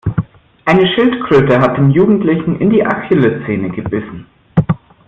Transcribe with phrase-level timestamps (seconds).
[0.65, 4.25] Eine Schildkröte hat dem Jugendlichen in die Achillessehne gebissen.